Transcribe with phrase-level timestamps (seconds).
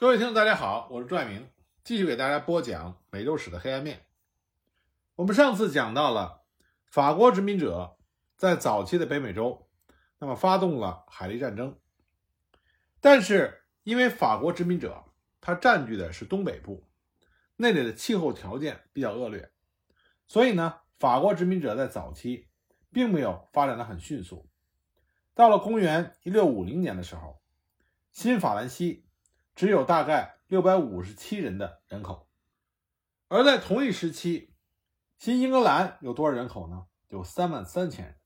[0.00, 1.46] 各位听众，大家好，我是朱爱明，
[1.84, 4.06] 继续给大家播讲美洲史的黑暗面。
[5.14, 6.40] 我们上次讲到了
[6.86, 7.98] 法国殖民者
[8.34, 9.68] 在早期的北美洲，
[10.18, 11.78] 那么发动了海力战争，
[13.02, 15.04] 但是因为法国殖民者
[15.38, 16.88] 他占据的是东北部，
[17.56, 19.50] 那里的气候条件比较恶劣，
[20.26, 22.48] 所以呢，法国殖民者在早期
[22.90, 24.48] 并没有发展的很迅速。
[25.34, 27.42] 到了公元一六五零年的时候，
[28.12, 29.04] 新法兰西。
[29.60, 32.30] 只有大概六百五十七人的人口，
[33.28, 34.54] 而在同一时期，
[35.18, 36.86] 新英格兰有多少人口呢？
[37.08, 38.16] 有三万三千人。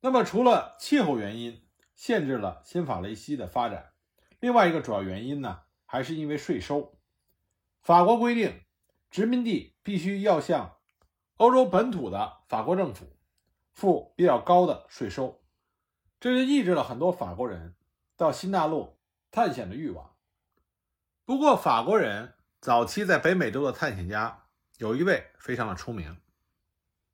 [0.00, 3.92] 那么，除了气候原因限制了新法雷西的发展，
[4.38, 6.98] 另外一个主要原因呢，还是因为税收。
[7.82, 8.62] 法国规定，
[9.10, 10.78] 殖民地必须要向
[11.36, 13.18] 欧洲本土的法国政府
[13.74, 15.42] 付比较高的税收，
[16.18, 17.76] 这就抑制了很多法国人
[18.16, 18.98] 到新大陆。
[19.30, 20.14] 探险的欲望。
[21.24, 24.44] 不过，法国人早期在北美洲的探险家
[24.78, 26.16] 有一位非常的出名，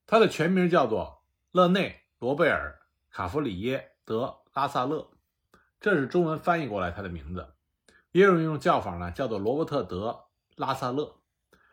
[0.06, 2.80] 他的全名叫做勒内·罗贝尔·
[3.14, 5.10] 卡弗里耶·德拉萨勒，
[5.78, 7.54] 这是中文翻译过来他的名字。
[8.12, 11.20] 也有人用叫法呢，叫做罗伯特·德拉萨勒，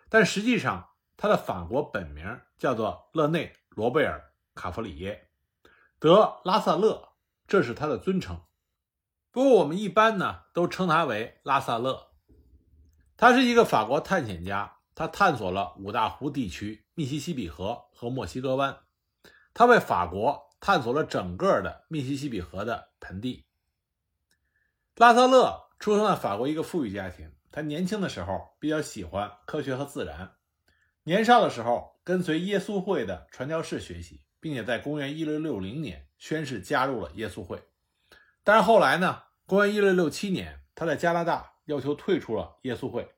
[0.09, 4.19] 但实际上他的法国本名叫做勒内·罗贝尔·
[4.61, 5.29] 卡弗里耶·
[5.99, 7.13] 德拉萨勒，
[7.47, 8.41] 这是他的尊称。
[9.33, 12.09] 不过，我们一般呢都称他为拉萨勒。
[13.17, 18.77] 他是一个法国探险家，他探索了五大湖地区、密西西比河和墨西哥湾。
[19.55, 23.47] 他为法国探索了整个的密西西比河的盆地。
[24.97, 30.35] 拉萨勒出生在法国一个富裕家庭，他年轻的时候比较喜欢科学和自然。
[31.05, 37.63] 年少的时候跟随耶稣会的传教士学习，并且在公元一六六零年宣誓加入了耶稣会。
[38.43, 39.23] 但是后来呢？
[39.45, 43.09] 公元一六六七年，他在加拿大要求退出了耶稣会，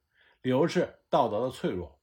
[0.41, 1.99] 理由是道德的脆弱。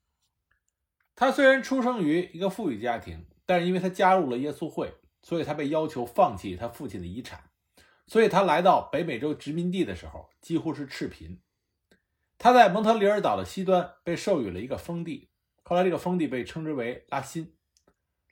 [1.14, 7.50] 他虽然出生于一个富裕家庭，但是因为他加入了耶稣会，所以他被要求放弃他父亲的遗产。
[8.06, 11.40] 所以他来到北美洲殖民地的时候，几乎是赤贫。
[12.38, 15.30] 他在蒙特利尔岛的西端被授予了一个封地，
[15.64, 17.54] 后来这个封地被称之为拉辛。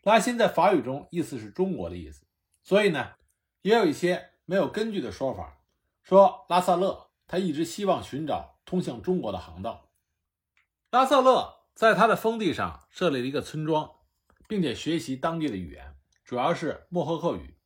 [0.03, 2.25] 拉辛在法语中意思是中国的意思，
[2.63, 3.15] 所以呢，
[3.63, 4.31] 也有一些。
[4.51, 5.61] 没有根据的说法，
[6.03, 9.93] 说拉萨勒他一直希望寻找通向中国的航道。
[10.91, 13.89] 拉萨勒在他的封地上设立了一个村庄，
[14.49, 17.61] 并且学习当地的语言，主要是莫赫克语。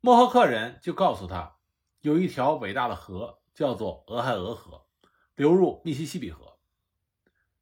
[0.00, 1.56] 莫赫克人就告诉他，
[2.02, 4.86] 有一条伟大的河叫做俄亥俄河，
[5.34, 6.56] 流入密西西比河。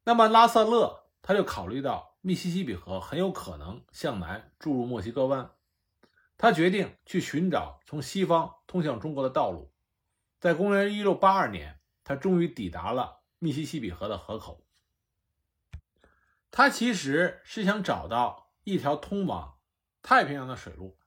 [0.03, 5.49] 那么拉萨勒他就考虑到密西西比河很有可能向南注入墨西哥湾。
[6.37, 9.71] 他决定去寻找从西方通向中国的道路。
[10.39, 14.65] 在公元一六八二年，他终于抵达了密西西比河的河口。
[16.51, 19.57] 他其实是想找到一条通往
[20.01, 20.97] 太平洋的水路，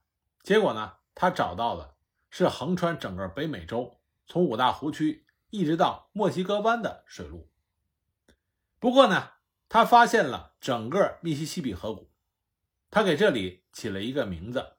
[0.43, 1.95] 结果呢，他找到的
[2.29, 7.49] 是横穿整个北美洲，从五大湖区一直到墨西哥湾的水路。
[8.79, 9.31] 不过呢，
[9.69, 12.11] 他发现了整个密西西比河谷，
[12.89, 14.78] 他给这里起了一个名字。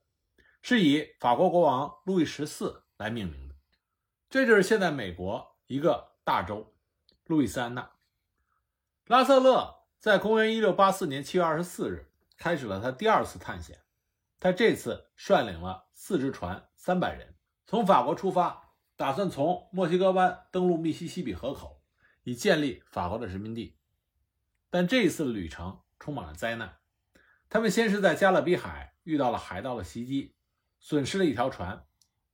[0.62, 3.54] 是以法国国王路易十四来命名的，
[4.28, 6.74] 这就是现在美国一个大州——
[7.24, 7.90] 路易斯安那。
[9.06, 13.82] 拉瑟勒在公元一六八四年七月二十四日开始了他第二次探险，
[14.38, 17.34] 他这次率领了四只船，三百人，
[17.66, 21.82] 从法国出发，打算从墨西哥湾登陆密西西比河口，
[22.22, 23.78] 以建立法国的殖民地。
[24.68, 26.78] 但这一次的旅程充满了灾难，
[27.48, 30.36] 他们先是在加勒比海遇到了海盗的袭击。
[30.80, 31.86] 损失了一条船，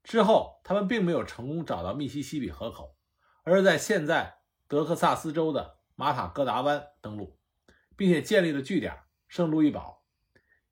[0.03, 2.97] 之后他们并没有成功找到密西西比河口，
[3.43, 7.39] 而是在现在德克萨斯州的马塔戈达湾登陆，
[7.97, 10.05] 并且建立了据点圣路易堡，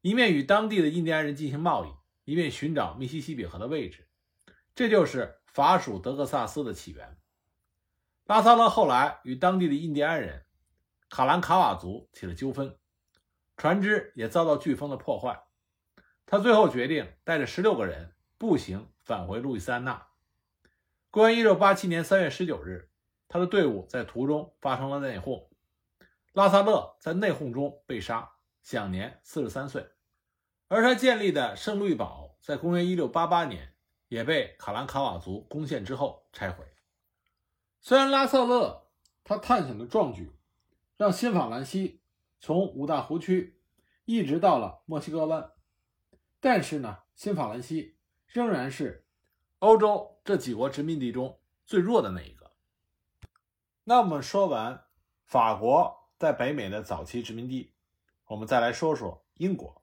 [0.00, 1.90] 一面与当地的印第安人进行贸易，
[2.24, 4.08] 一面寻找密西西比河的位置。
[4.74, 7.18] 这就是法属德克萨斯的起源。
[8.24, 10.46] 拉萨勒后来与当地的印第安人
[11.10, 12.78] 卡兰卡瓦族起了纠纷，
[13.56, 15.44] 船只也遭到飓风的破坏。
[16.34, 20.08] 他最后决定带着十六个人步行返回路易斯安那。
[21.12, 22.90] 公元一六八七年三月十九日，
[23.28, 25.46] 他的队伍在途中发生了内讧，
[26.32, 28.32] 拉萨勒在内讧中被杀，
[28.62, 29.86] 享年四十三岁。
[30.66, 33.72] 而他建立的圣路易堡在公元一六八八年
[34.08, 36.64] 也被卡兰卡瓦族攻陷之后拆毁。
[37.80, 38.88] 虽然拉萨勒
[39.22, 40.32] 他探险的壮举，
[40.96, 42.00] 让新法兰西
[42.40, 43.60] 从五大湖区
[44.04, 45.52] 一直到了墨西哥湾。
[46.44, 47.96] 但是呢，新法兰西
[48.26, 49.06] 仍然是
[49.60, 52.52] 欧洲这几国殖民地中最弱的那一个。
[53.84, 54.84] 那我们说完
[55.24, 57.72] 法国在北美的早期殖民地，
[58.26, 59.82] 我们再来说说英国。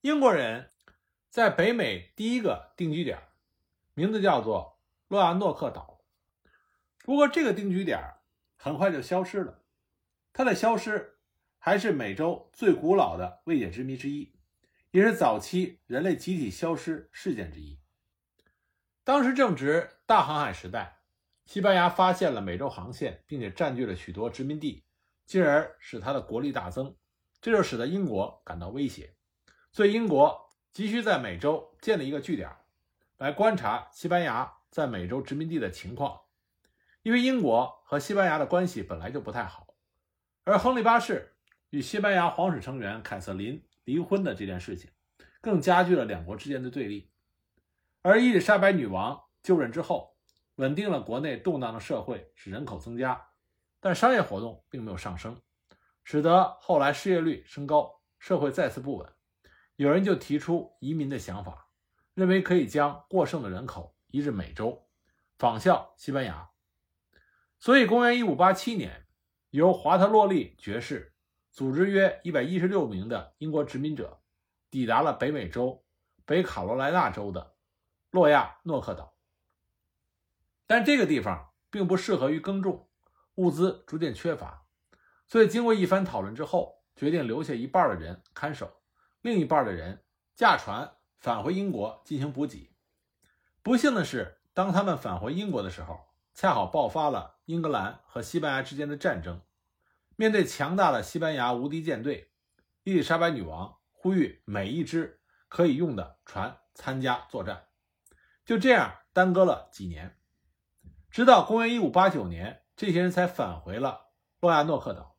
[0.00, 0.68] 英国人
[1.30, 3.20] 在北美第一个定居点，
[3.94, 6.00] 名字叫做洛亚诺克岛。
[7.04, 8.14] 不过，这个定居点
[8.56, 9.62] 很快就消失了。
[10.32, 11.20] 它的消失
[11.60, 14.34] 还是美洲最古老的未解之谜之一，
[14.92, 17.80] 也是早期人类集体消失事件之一。
[19.02, 21.00] 当时正值大航海时代。
[21.44, 24.84] 西班牙发现了美洲航线，并且占据了许多殖民地，
[25.26, 26.96] 进而使他的国力大增，
[27.40, 29.16] 这就使得英国感到威胁，
[29.72, 32.48] 所以英国急需在美洲建立一个据点，
[33.18, 36.20] 来观察西班牙在美洲殖民地的情况。
[37.02, 39.74] 因为英国和西班牙的关系本来就不太好，
[40.44, 41.34] 而亨利八世
[41.70, 44.90] 与西班牙皇室成员凯瑟琳离婚的这件事情，
[45.40, 47.10] 更加剧了两国之间的对立。
[48.02, 50.12] 而伊丽莎白女王就任之后。
[50.56, 53.30] 稳定了国内动荡的社会，使人口增加，
[53.80, 55.40] 但商业活动并没有上升，
[56.04, 59.10] 使得后来失业率升高，社会再次不稳。
[59.76, 61.68] 有人就提出移民的想法，
[62.12, 64.86] 认为可以将过剩的人口移至美洲，
[65.38, 66.50] 仿效西班牙。
[67.58, 69.06] 所以，公元一五八七年，
[69.48, 71.11] 由华特洛利爵士
[71.52, 74.22] 组织约一百一十六名的英国殖民者，
[74.70, 75.84] 抵达了北美洲
[76.24, 77.54] 北卡罗来纳州的
[78.10, 79.14] 洛亚诺克岛。
[80.66, 82.88] 但这个地方并不适合于耕种，
[83.34, 84.64] 物资逐渐缺乏，
[85.28, 88.80] 所以经过一番讨论之后，决定留下一半的人看守，
[89.20, 90.02] 另一半的人
[90.34, 92.74] 驾船返回英国进行补给。
[93.62, 96.00] 不幸的是，当他们返回英国的时候，
[96.32, 99.42] 恰好爆发了英格兰和西班牙之间的战争。
[100.22, 102.30] 面对强大的西班牙无敌舰队，
[102.84, 107.64] 伊丽莎白女王呼吁每一支可以用的船参加作战。
[108.44, 110.16] 就这样耽搁了几年。
[111.10, 115.16] 直到公元一五八九年，这些人才返回了洛亚诺克岛。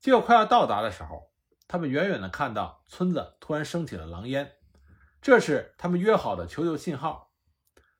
[0.00, 1.30] 结果快要到达的时候，
[1.68, 4.56] 他们远远地看到村子突然升起了狼烟，
[5.22, 7.32] 这是他们约好的求救信号。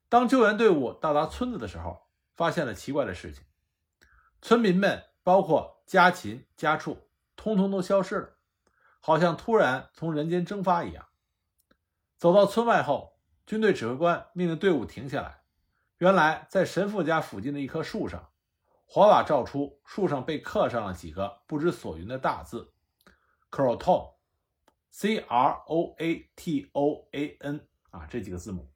[0.09, 3.44] 当救援队伍到达村子的时候，发现了奇怪的事情：
[4.43, 8.37] 村民们，包括家禽家畜，通通都消失了，
[9.00, 11.08] 好像突然从人间蒸发一样。
[12.19, 15.40] 走到村外后，军队指挥官命令队伍停下来。
[15.96, 18.29] 原来，在神父家附近的一棵树上，
[18.85, 22.75] 火把照出，树上被刻上了几个不知所云的大字
[23.50, 28.70] ：“Croton”，C R O A T O A N 啊，这几个字母。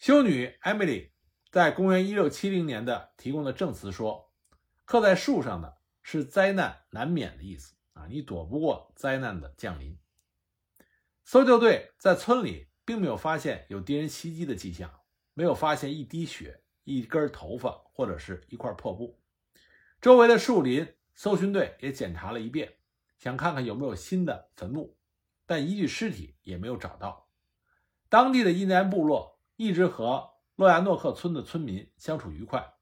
[0.00, 1.12] 修女 Emily
[1.52, 4.32] 在公元一六七零年的提供的证词说，
[4.84, 9.98] 刻在树上的是灾难难免的意思啊，你躲不过灾难的降临。
[11.24, 14.92] 搜救队在村里并没有发现有敌人袭击的迹象。
[15.32, 19.22] 没有发现一滴血、一根头发或者是一块破布。
[20.00, 22.76] 周围的树林，搜寻队也检查了一遍，
[23.16, 24.98] 想看看有没有新的坟墓，
[25.46, 27.30] 但一具尸体也没有找到。
[28.10, 32.74] 当地的印第安部落一直和洛亚诺克村的村民相处愉快，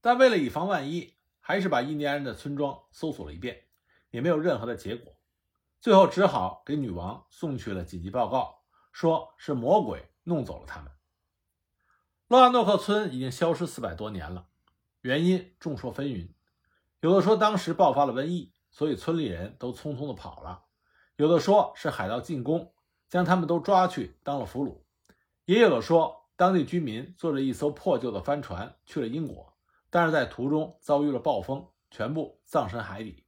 [0.00, 1.13] 但为了以防万一，
[1.46, 3.64] 还是把印第安人的村庄搜索了一遍，
[4.10, 5.12] 也没有任何的结果。
[5.78, 8.62] 最后只好给女王送去了紧急报告，
[8.92, 10.90] 说是魔鬼弄走了他们。
[12.28, 14.46] 洛亚诺克村已经消失四百多年了，
[15.02, 16.30] 原因众说纷纭。
[17.00, 20.64] 有的说当时爆发了瘟疫，所以村里人都匆匆的跑了；
[21.16, 22.72] 有的说是海盗进攻，
[23.10, 24.80] 将他们都抓去当了俘虏；
[25.44, 29.53] 也有的说当地居民坐着一艘破旧的帆船去了英国，
[29.94, 33.24] 但是在途中遭遇了暴风，全部葬身海底。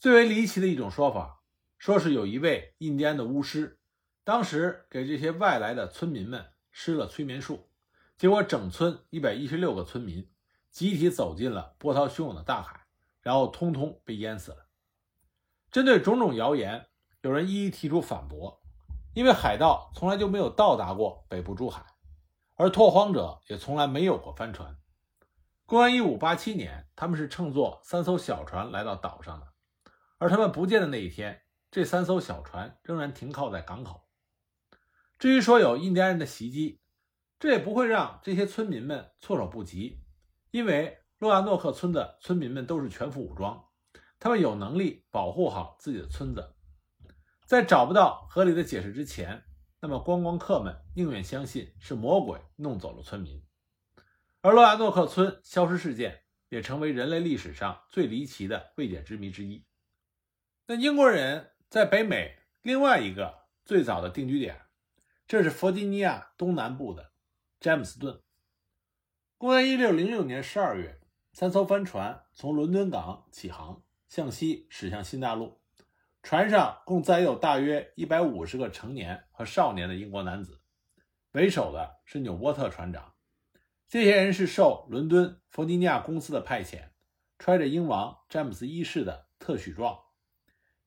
[0.00, 1.44] 最为离奇的一种说法，
[1.78, 3.78] 说是有一位印第安的巫师，
[4.24, 7.70] 当时给这些外来的村民们施了催眠术。
[8.18, 10.28] 结果，整村一百一十六个村民
[10.72, 12.86] 集体走进了波涛汹涌的大海，
[13.20, 14.66] 然后通通被淹死了。
[15.70, 16.88] 针对种种谣言，
[17.22, 18.60] 有人一一提出反驳，
[19.14, 21.86] 因为海盗从来就没有到达过北部珠海，
[22.56, 24.76] 而拓荒者也从来没有过帆船。
[25.70, 29.46] 公元一五八七年，他们是乘坐三艘小船来到岛上的，
[30.18, 34.02] 而他们不见的那一天，这三艘小船仍然停靠在港口。
[35.16, 36.80] 至于说有印第安人的袭击，
[37.38, 40.02] 这也不会让这些村民们措手不及，
[40.50, 43.66] 因为洛亚诺克村的村民们都是全副武装，
[44.18, 46.56] 他们有能力保护好自己的村子。
[47.46, 49.44] 在找不到合理的解释之前，
[49.78, 53.40] 那么观光客们宁愿相信是魔鬼弄走了村民。
[54.42, 59.66] 而洛亚诺克村消失事件也成为人类历史上最离奇的未解之谜之一。
[60.66, 64.62] 那英国人在北美另外一个最早的定居点，
[65.26, 67.12] 这是弗吉尼亚东南部的。
[67.60, 68.22] 詹姆斯顿，
[69.36, 70.98] 公元一六零六年十二月，
[71.34, 75.60] 三艘帆船从伦敦港起航，向西驶向新大陆。
[76.22, 80.62] 船上共载有大约一百五十个成年和少年的英国男子，
[81.32, 83.12] 为首的是纽波特船长。
[83.90, 86.90] 这些人是受伦敦弗吉尼亚公司的派遣，
[87.40, 89.98] 揣着英王詹姆斯一世的特许状。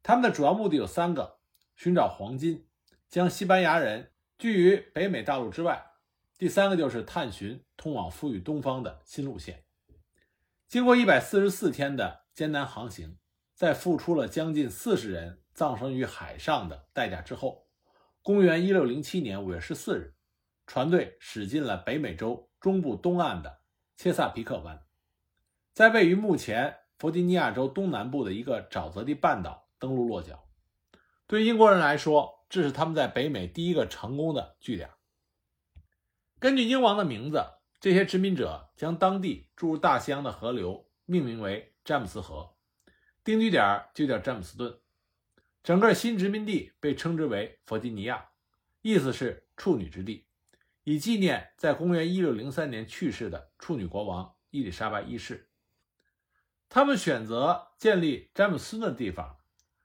[0.02, 1.40] 他们的主要目的有三个：
[1.76, 2.66] 寻找黄金，
[3.10, 5.98] 将西班牙人拒于北美大陆之外；
[6.38, 9.66] 第三个就是探寻通往富裕东方的新路线。
[10.70, 13.18] 经过一百四十四天的艰难航行。
[13.54, 17.68] 在付出了将近四十人葬身于海上的代价之后，
[18.22, 20.16] 公元一六零七年五月十四日，
[20.66, 23.60] 船队驶进了北美洲中部东岸的
[23.98, 24.86] 切萨皮克湾，
[25.74, 30.48] 在位于目前弗吉尼亚州东南部的一个沼泽地半岛登陆落脚。
[31.27, 34.91] 对英国人来说，这是他们在北美第一个成功的据点。
[36.39, 37.43] 根据英王的名字，
[37.82, 42.55] 这些殖民者将当地注入大西洋的河流命名为詹姆斯河。
[43.25, 44.79] 定居点就叫詹姆斯顿，
[45.62, 48.29] 整个新殖民地被称之为弗吉尼亚，
[48.82, 50.25] 意思是处女之地，
[50.84, 55.50] 以纪念在公元1603年去世的处女国王伊丽莎白一世。
[56.70, 59.38] 他们选择建立詹姆斯的地方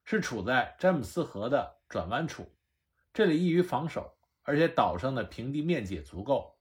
[0.05, 2.55] 是处在詹姆斯河的转弯处，
[3.12, 6.59] 这里易于防守，而且岛上的平地面积也足够。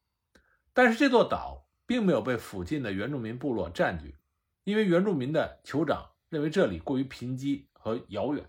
[0.74, 4.16] 但是这座岛并没有被附近的原住民部落占据，
[4.64, 6.12] 因为原住民的酋长。
[6.30, 8.46] 认为这里过于贫瘠和遥远，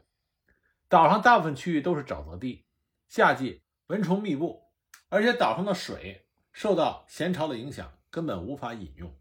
[0.88, 2.66] 岛上大部分区域都是沼泽地，
[3.06, 4.67] 夏季蚊虫密布，
[5.08, 9.16] 而且岛上的水受到咸潮的影响，根本无法饮用。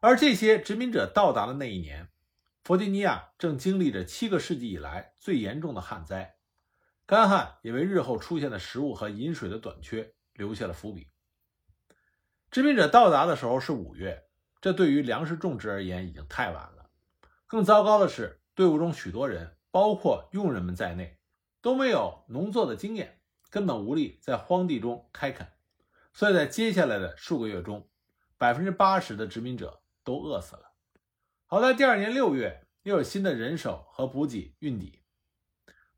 [0.00, 2.08] 而这些殖民者到达的那一年，
[2.62, 6.36] 弗吉尼亚正经历着七个世纪以来最严重的旱灾，
[7.06, 11.08] 干旱也为日后出现的食物和饮水的短缺留下了伏笔。
[12.50, 14.24] 殖民者到达的时候是五月，
[14.60, 16.90] 这对于粮食种植而言已经太晚了。
[17.46, 21.18] 更糟糕的是，队伍中许多人，包括佣人们在内，
[21.60, 23.17] 都没有农作的经验，
[23.50, 25.52] 根本无力在荒地中开垦。
[26.12, 27.88] 所以在接下来的数个月中，
[28.36, 30.72] 百分之八十的殖民者都饿死了。
[31.46, 35.02] 好在第二年六月，又有新的人手和补给运抵。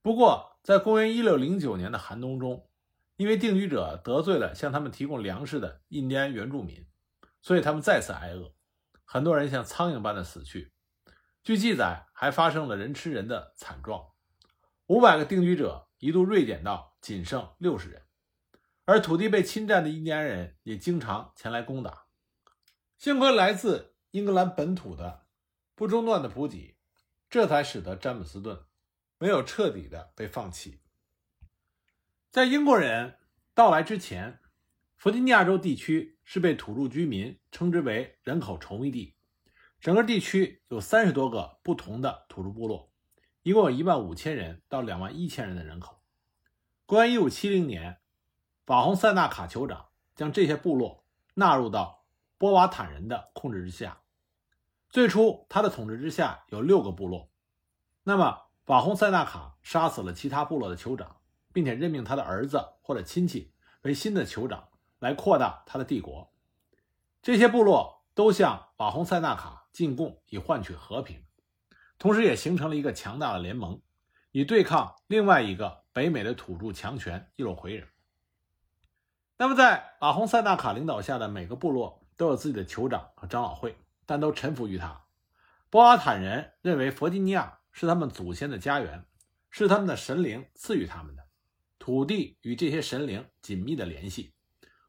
[0.03, 2.69] 不过，在公元一六零九年的寒冬中，
[3.17, 6.87] 因为定居者得罪了向他们提供粮食的印第安原住民，
[7.43, 8.55] 所以他们再次挨饿，
[9.05, 10.73] 很多人像苍蝇般的死去。
[11.43, 14.07] 据记载，还发生了人吃人的惨状，
[14.87, 18.03] 五百个定居者一度锐减到仅剩六十人，
[18.85, 22.07] 而土地被侵占的印第安人也经常前来攻打。
[22.99, 25.27] 幸亏来自英格兰本土的
[25.75, 26.77] 不中断的补给，
[27.31, 28.65] 这才使得詹姆斯顿
[29.19, 30.81] 没有彻底的被放弃。
[32.31, 33.19] 在英国人
[33.55, 34.41] 到来之前，
[34.97, 39.17] 弗吉尼亚州地区是被土著居民称之为人口稠密地。
[39.81, 42.93] 整个地区有三十多个不同的土著部落，
[43.43, 46.00] 一共有一万五千人到两万一千人的人口。
[46.91, 48.01] 公元一五七零年，
[48.67, 51.05] 法洪塞纳卡酋长将这些部落
[51.35, 52.05] 纳入到
[52.37, 54.01] 波瓦坦人的控制之下。
[54.89, 57.31] 最初，他的统治之下有六个部落。
[58.03, 61.19] 那么，法洪塞纳卡杀死了其他部落的酋长，
[61.53, 66.33] 并且任命他的儿子或者亲戚为新的酋长，来扩大他的帝国。
[67.23, 69.69] 这些部落都向法洪塞纳卡。
[69.73, 71.25] 进贡以换取和平，
[71.97, 73.81] 同时也形成了一个强大的联盟，
[74.33, 77.89] 以对抗另外一个北美的土著强权伊洛魁人。
[79.37, 85.05] 那么，在瓦洪塞纳卡领导下的每个部落都有自己的酋长和长老会，但都臣服于他。
[85.71, 89.07] 波阿坦人认为弗吉尼亚是他们祖先的家园，
[89.49, 91.27] 是他们的神灵赐予他们的
[91.79, 94.35] 土地，与这些神灵紧密的联系。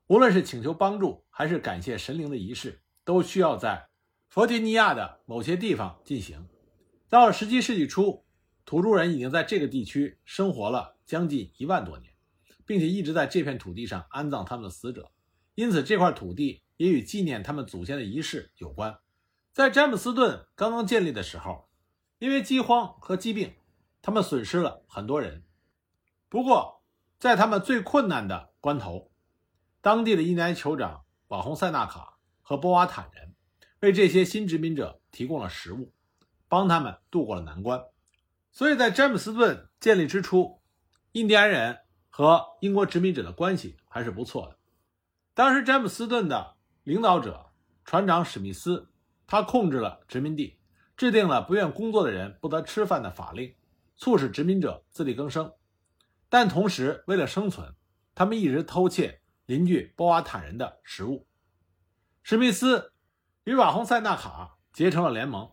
[0.08, 3.88] 无论是请求帮助还是感谢神灵的仪式，都需要在。
[4.28, 6.48] 弗吉尼亚的某些地方进行。
[7.10, 8.26] 到了17世纪初，
[8.72, 12.14] 土著人已经在这个地区生活了将近一万多年，
[12.66, 15.12] 并且一直在这片土地上安葬他们的死者，
[15.56, 18.98] 因此这块土地也与纪念他们祖先的仪式有关。
[19.52, 21.68] 在詹姆斯顿刚刚建立的时候，
[22.18, 23.56] 因为饥荒和疾病，
[24.02, 25.44] 他们损失了很多人。
[26.30, 26.82] 不过，
[27.20, 29.12] 在他们最困难的关头，
[29.82, 33.36] 当地的印第安酋长瓦洪塞纳卡和波瓦坦人。
[33.82, 35.92] 为这些新殖民者提供了食物，
[36.48, 37.84] 帮他们渡过了难关。
[38.52, 40.62] 所以在詹姆斯顿建立之初，
[41.14, 41.80] 印第安人
[42.10, 44.58] 和英国殖民者的关系还是不错的。
[45.34, 47.52] 当时詹姆斯顿的领导者
[47.86, 48.90] 船长史密斯，
[49.26, 50.60] 他控制了殖民地，
[50.96, 53.56] 制定了不愿工作的人不得吃饭的法令，
[53.96, 55.54] 促使殖民者自力更生。
[56.30, 57.76] 但同时，为了生存，
[58.14, 61.28] 他们一直偷窃邻居波瓦坦人的食物。
[62.24, 62.92] 史密斯。
[63.44, 65.52] 与瓦洪塞纳卡结成了联盟。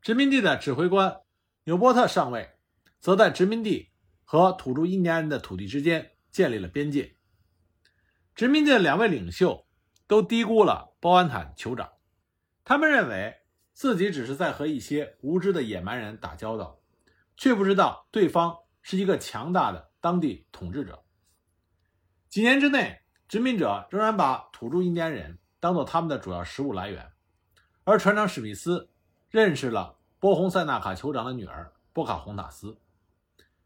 [0.00, 1.20] 殖民地的指挥官
[1.64, 2.58] 纽波特上尉
[3.00, 3.90] 则在殖民地
[4.22, 7.16] 和土著印第安人的土地之间建立了边界。
[8.34, 9.66] 殖民地的两位领袖
[10.06, 11.90] 都低估了包安坦酋长，
[12.64, 13.34] 他们认为
[13.72, 16.80] 自己只是在和一些无知的野蛮人打交道，
[17.36, 21.02] 却不知道对方是一个强大的当地统治者。
[22.28, 27.10] 几年之内，殖民者仍然把土著印第安人当做他们的主要食物来源，
[27.84, 28.90] 而船长史密斯
[29.30, 32.78] 认识了波洪塞纳卡酋长的女儿波卡洪塔斯。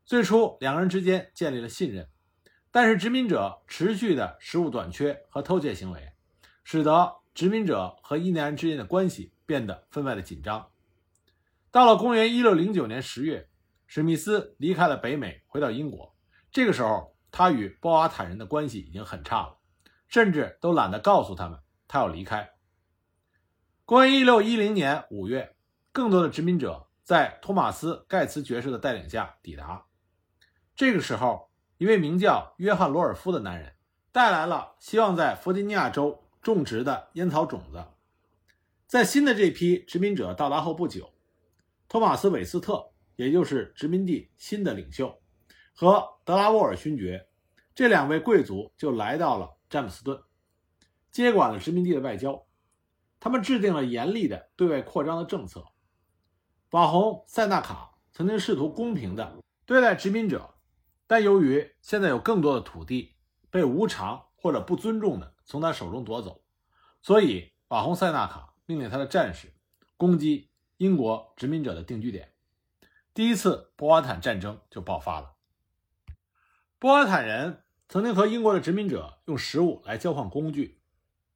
[0.05, 2.09] 最初，两个人之间建立了信任。
[2.73, 6.11] 但是殖民者持续的食物短缺和偷窃行为，
[6.65, 10.69] 使得殖民者和印第安人之间的关系变得分外的紧张。
[11.71, 13.49] 到了公元一六零九年十月，
[13.87, 16.13] 史密斯离开了北美，回到英国。
[16.51, 19.59] 这个时候，他与波瓦坦人的关系已经很差了，
[20.09, 22.51] 甚至都懒得告诉他们他要离开。
[23.85, 25.55] 公元一六一零年五月，
[25.99, 29.85] 更多的殖民者在托马斯·盖茨爵士的带领下抵达。
[30.77, 31.49] 这个时候。
[31.77, 33.73] 一位名叫约翰·罗尔夫的男人
[34.11, 37.85] 带来了希望在弗吉尼亚州种植的烟草种子。
[38.89, 41.13] 在新的这批殖民者到达后不久，
[41.89, 45.21] 托马斯·韦斯特，也就是殖民地新的领袖，
[45.73, 47.29] 和德拉沃尔勋爵
[47.77, 50.21] 这两位贵族就来到了詹姆斯顿，
[51.13, 52.45] 接管了殖民地的外交。
[53.21, 55.65] 他们制定了严厉的对外扩张的政策。
[56.71, 60.55] 瓦洪塞纳卡曾经试图公平地对待殖民者。
[61.07, 63.17] 但由于现在有更多的土地
[63.51, 66.43] 被无偿或者不尊重的从他手中夺走，
[67.01, 69.55] 所以瓦洪塞纳卡命令他的战士
[69.97, 72.35] 攻击英国殖民者的定居点。
[73.15, 75.37] 第一次波瓦坦战争就爆发了。
[76.79, 80.83] 波瓦坦人曾经和英国的殖民者用食物来交换工具，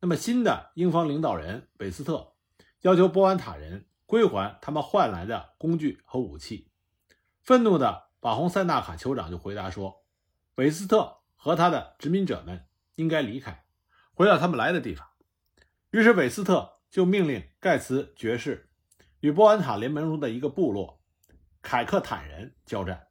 [0.00, 2.34] 那么新的英方领导人韦斯特
[2.82, 6.68] 要求波瓦坦人归还他们换来的工具和武器，
[7.40, 8.10] 愤怒的。
[8.20, 10.04] 瓦洪塞纳卡酋长就回答说
[10.56, 13.64] ：“韦斯特和他的殖民者们应该离开，
[14.12, 15.08] 回到他们来的地方。”
[15.92, 18.68] 于是韦斯特就命令盖茨爵士
[19.20, 21.00] 与波安塔联盟中的一个部落
[21.62, 23.06] 凯克坦人交战，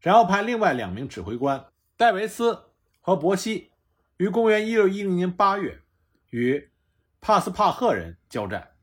[0.00, 1.64] 然后派另外两名指挥官
[1.96, 3.72] 戴维斯和伯西
[4.18, 5.82] 于公元1610年8月
[6.28, 6.70] 与
[7.22, 8.75] 帕斯帕赫人交战。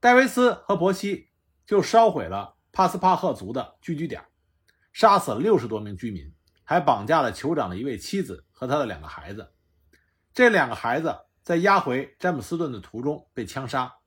[0.00, 1.30] 戴维斯和伯西
[1.66, 4.24] 就烧毁了帕斯帕赫族的聚居点。
[4.92, 6.34] 杀死了六十多名居民，
[6.64, 9.52] 还绑架了酋长的一位妻子和他的两个孩子。
[10.32, 13.98] 这两个孩子在押回詹姆斯顿的途中被枪杀，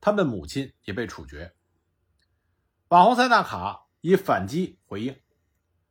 [0.00, 1.54] 他们母亲也被处决。
[2.88, 5.16] 瓦洪塞纳卡以反击回应，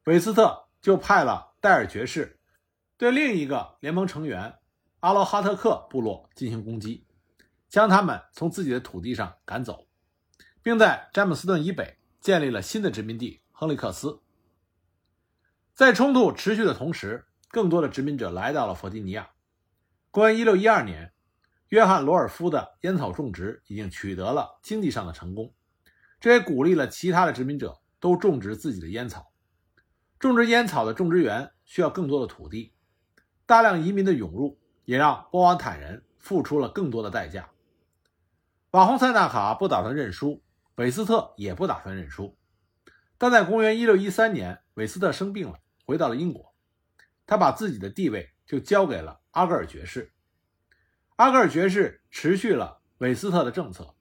[0.05, 2.39] 韦斯特就派了戴尔爵士
[2.97, 4.59] 对另一个联盟成员
[4.99, 7.02] 阿罗哈特克部落进行攻击，
[7.73, 9.87] 将他们从自己的土地上赶走，
[10.61, 14.21] 并在詹姆斯顿以北建立了新的殖民地亨利克斯。
[15.73, 19.31] 在冲突持续的同时，更多的殖民者来到了弗吉尼亚。
[20.11, 21.13] 公元1612年，
[21.69, 25.51] 约翰·罗尔夫的烟草种植已经取得了经济上的成功，
[26.19, 29.31] 这也鼓励了其他的殖民者都种植自己的烟草。
[30.19, 32.71] 种植烟草的种植园需要更多的土地，
[33.47, 37.49] 大量移民的涌入也让波瓦坦人付出了更多的代价。
[38.73, 40.41] 瓦洪塞纳卡不打算认输，
[40.77, 42.35] 韦斯特也不打算认输，
[43.19, 45.59] 但在公元1613年，韦斯特生病了。
[45.85, 46.55] 回到了英国，
[47.27, 50.11] 他把自己的地位就交给了阿格尔爵士。
[51.17, 53.93] 阿格尔爵士持续了韦斯特的政策。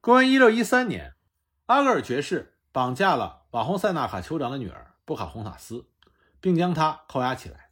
[0.00, 1.14] 公元一六一三年，
[1.66, 5.88] 阿格尔爵士绑架了瓦洪塞纳卡酋长的女儿布卡洪塔斯，
[6.40, 7.70] 并将她扣押起来。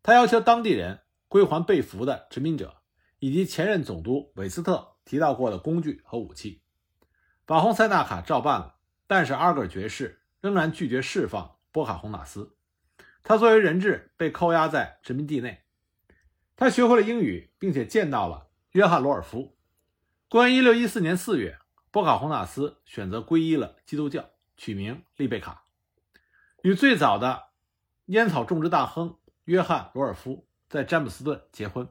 [0.00, 2.82] 他要求当地人归还被俘的殖民者
[3.18, 6.62] 以及前任总督韦斯特提到过的工具和武器。
[7.46, 11.58] 把红塞纳卡照办了，但是阿格尔爵士仍然拒绝释放。
[11.72, 12.56] 波卡洪纳斯，
[13.24, 15.64] 他作为人质被扣押在殖民地内。
[16.54, 19.58] 他学会了英语，并且见到了约翰·罗尔夫。
[20.28, 21.58] 公元1614年4月，
[21.90, 25.64] 波卡洪纳斯选择皈依了基督教，取名丽贝卡，
[26.62, 27.48] 与最早的
[28.04, 31.88] 烟草种植大亨约翰·罗尔夫在詹姆斯顿结婚。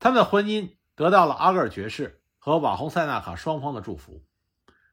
[0.00, 4.22] 他们的婚姻得到了阿格尔爵士和瓦洪塞纳卡双方的祝福，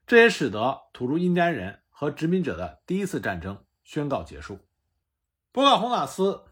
[0.06, 3.62] 这也使得土著印第安人和殖民者的第一次战争。
[3.84, 4.58] 宣告结束。
[5.52, 6.44] 波卡洪纳斯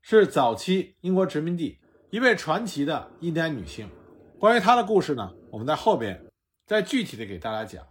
[0.00, 3.90] 是早期英国殖民地一位传奇的印第安女性。
[4.40, 6.32] 关于她的故事呢，我们在后边
[6.64, 7.86] 再具体的给大家讲。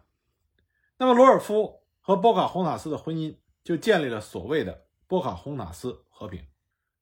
[0.98, 6.48] 那么罗尔夫和波卡洪纳斯的婚姻就建立了所谓的波卡洪纳斯和平。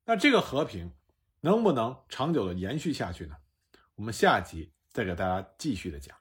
[0.04, 0.94] 那这个和平
[1.40, 3.38] 能不能长久的延续下去呢？
[4.00, 5.04] 我们下集再。
[5.04, 6.19] 给大家继续的讲。